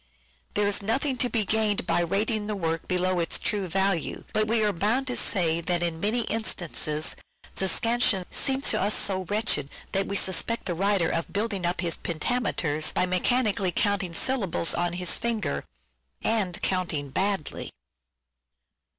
There 0.55 0.67
is 0.67 0.81
nothing 0.81 1.15
to 1.17 1.29
be 1.29 1.45
gained 1.45 1.85
by 1.85 2.01
rating 2.01 2.47
the 2.47 2.55
work 2.55 2.87
below 2.87 3.19
its 3.19 3.37
true 3.37 3.67
value, 3.67 4.23
but 4.33 4.47
we 4.47 4.63
are 4.63 4.73
bound 4.73 5.05
to 5.05 5.15
say 5.15 5.61
that 5.61 5.83
in 5.83 5.99
many 5.99 6.21
instances 6.21 7.15
the 7.53 7.67
scansion 7.67 8.25
seems 8.31 8.71
to 8.71 8.81
us 8.81 8.95
so 8.95 9.25
wretched 9.25 9.69
that 9.91 10.07
we 10.07 10.15
suspect 10.15 10.65
the 10.65 10.73
writer 10.73 11.13
ot 11.13 11.31
building 11.33 11.67
up 11.67 11.81
his 11.81 11.97
pentameters 11.97 12.91
by 12.95 13.05
mechanically 13.05 13.71
counting 13.71 14.13
syllables 14.15 14.73
on 14.73 14.93
his 14.93 15.17
fingers: 15.17 15.65
and 16.23 16.59
counting 16.63 17.11
badly. 17.11 17.69